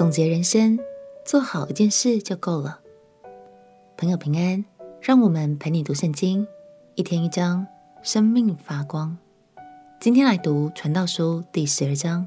[0.00, 0.78] 总结人生，
[1.26, 2.80] 做好一件事就够了。
[3.98, 4.64] 朋友平安，
[5.02, 6.46] 让我们陪你读圣经，
[6.94, 7.66] 一天一章，
[8.02, 9.18] 生命发光。
[10.00, 12.26] 今天来读《传道书》第十二章。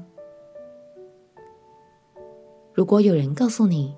[2.72, 3.96] 如果有人告诉你，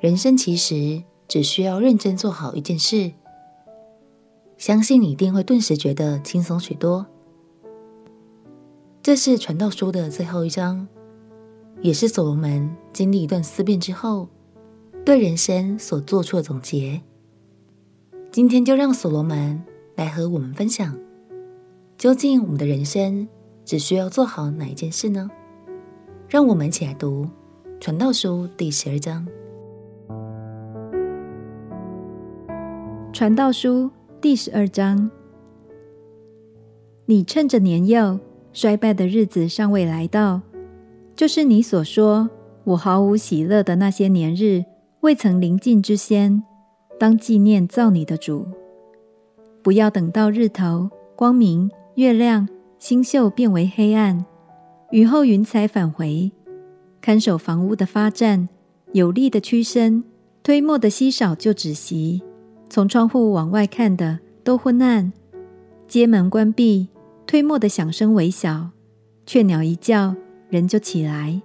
[0.00, 3.12] 人生其实只需要认真做好一件事，
[4.56, 7.06] 相信你一定会顿时觉得轻松许多。
[9.00, 10.88] 这是《传道书》的最后一章，
[11.82, 14.28] 也是所罗门经历一段思辨之后，
[15.04, 17.00] 对人生所做出的总结。
[18.30, 19.62] 今天就让所罗门
[19.96, 20.94] 来和我们分享，
[21.96, 23.26] 究竟我们的人生
[23.64, 25.30] 只需要做好哪一件事呢？
[26.28, 27.26] 让我们一起来读。
[27.80, 29.26] 传道书第十二章。
[33.10, 35.10] 传道书第十二章，
[37.06, 38.20] 你趁着年幼、
[38.52, 40.42] 衰败的日子尚未来到，
[41.20, 42.30] 就是你所说
[42.64, 44.64] 我毫无喜乐的那些年日
[45.00, 46.42] 未曾临近之先，
[46.98, 48.46] 当纪念造你的主。
[49.62, 54.24] 不要等到日头、光明、月亮、星宿变为黑暗，
[54.92, 56.32] 雨后云彩返回。
[57.02, 58.48] 看守房屋的发站，
[58.92, 60.02] 有力的屈伸，
[60.42, 62.22] 推磨的稀少就止息。
[62.70, 65.12] 从窗户往外看的都昏暗，
[65.86, 66.88] 街门关闭，
[67.26, 68.70] 推磨的响声微小。
[69.26, 70.16] 雀鸟一叫，
[70.50, 71.40] 人就起来；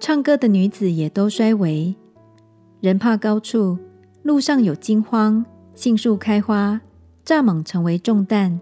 [0.00, 1.94] 唱歌的女子也都衰微。
[2.80, 3.78] 人怕高处，
[4.22, 6.80] 路上有惊慌，杏树开花，
[7.24, 8.58] 蚱蜢成为重担。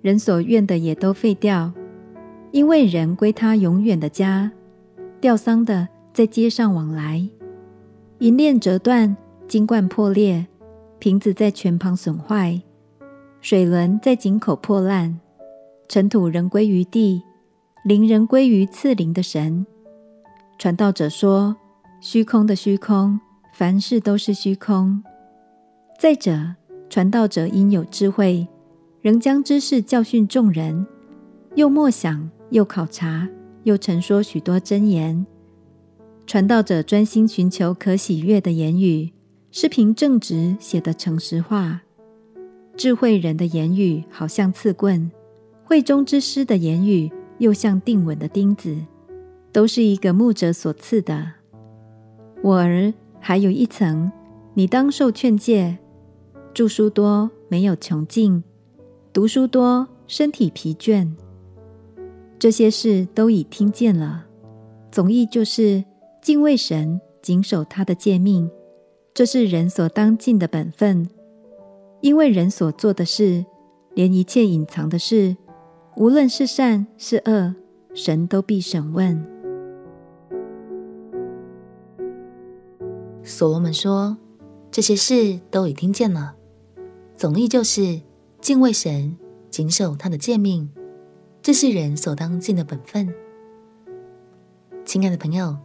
[0.00, 1.72] 人所愿的也都废掉，
[2.50, 4.50] 因为人归他永远的家。
[5.20, 7.28] 吊丧的在街上往来，
[8.18, 10.46] 银链折断，金冠破裂，
[10.98, 12.60] 瓶子在泉旁损坏，
[13.40, 15.20] 水轮在井口破烂，
[15.88, 17.22] 尘土仍归于地，
[17.84, 19.66] 灵人归于赐灵的神。
[20.56, 21.56] 传道者说：
[22.00, 23.18] 虚空的虚空，
[23.52, 25.02] 凡事都是虚空。
[25.98, 26.54] 再者，
[26.88, 28.46] 传道者因有智慧，
[29.00, 30.86] 仍将知识教训众人，
[31.56, 33.28] 又默想，又考察。
[33.64, 35.24] 又陈说许多真言，
[36.26, 39.12] 传道者专心寻求可喜悦的言语，
[39.52, 41.82] 是凭正直写的诚实话。
[42.76, 45.10] 智慧人的言语好像刺棍，
[45.64, 47.10] 会中之师的言语
[47.42, 48.76] 又像钉稳的钉子，
[49.50, 51.32] 都是一个牧者所赐的。
[52.40, 54.12] 我儿，还有一层，
[54.54, 55.76] 你当受劝诫。
[56.54, 58.44] 著书多没有穷尽，
[59.12, 61.10] 读书多身体疲倦。
[62.38, 64.26] 这些事都已听见了，
[64.92, 65.82] 总意就是
[66.22, 68.48] 敬畏神，谨守他的诫命，
[69.12, 71.08] 这是人所当尽的本分。
[72.02, 73.44] 因为人所做的事，
[73.94, 75.36] 连一切隐藏的事，
[75.96, 77.54] 无论是善是恶，
[77.94, 79.24] 神都必审问。
[83.22, 84.16] 所罗门说
[84.70, 86.34] ：“这些事都已听见了，
[87.16, 88.00] 总意就是
[88.40, 89.16] 敬畏神，
[89.50, 90.70] 谨守他的诫命。”
[91.42, 93.12] 这是人所当尽的本分。
[94.84, 95.56] 亲爱的朋友，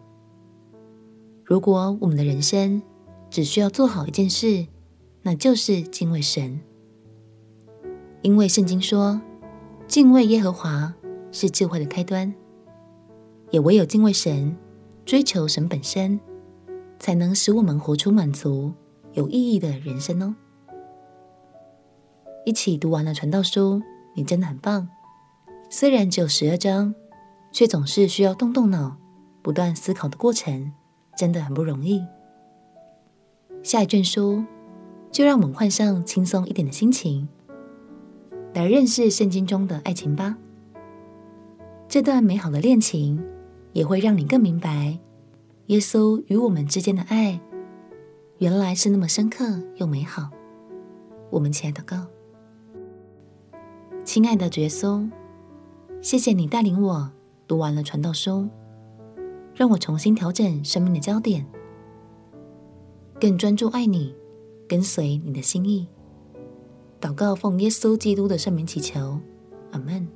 [1.43, 2.81] 如果我们的人生
[3.29, 4.65] 只需要做好一件事，
[5.21, 6.59] 那就是敬畏神。
[8.23, 9.21] 因为圣经说，
[9.87, 10.93] 敬畏耶和华
[11.31, 12.31] 是智慧的开端，
[13.51, 14.55] 也唯有敬畏神，
[15.05, 16.19] 追求神本身，
[16.99, 18.73] 才能使我们活出满足、
[19.13, 20.35] 有意义的人生哦。
[22.45, 23.81] 一起读完了传道书，
[24.13, 24.89] 你真的很棒。
[25.69, 26.93] 虽然只有十二章，
[27.53, 28.97] 却总是需要动动脑、
[29.41, 30.73] 不断思考的过程，
[31.17, 32.03] 真的很不容易。
[33.63, 34.43] 下一卷书，
[35.11, 37.29] 就让我们换上轻松一点的心情，
[38.57, 40.35] 来认识圣经中的爱情吧。
[41.87, 43.23] 这段美好的恋情，
[43.71, 44.97] 也会让你更明白，
[45.67, 47.39] 耶稣与我们之间的爱，
[48.39, 50.31] 原来是那么深刻又美好。
[51.29, 52.07] 我们起来祷告，
[54.03, 55.07] 亲爱的主耶稣。
[56.01, 57.11] 谢谢你带领我
[57.47, 58.49] 读完了传道书，
[59.53, 61.45] 让我重新调整生命的焦点，
[63.19, 64.15] 更专注爱你，
[64.67, 65.87] 跟随你的心意。
[66.99, 69.19] 祷告奉耶稣基督的圣名祈求，
[69.71, 70.07] 阿门。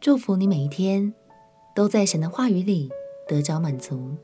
[0.00, 1.12] 祝福你每一天
[1.74, 2.90] 都在神的话语里
[3.26, 4.14] 得着满足。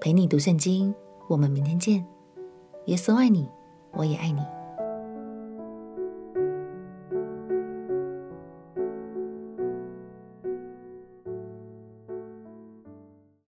[0.00, 0.94] 陪你读圣经，
[1.28, 2.04] 我们明天见。
[2.86, 3.48] 耶稣爱你，
[3.92, 4.40] 我也爱你。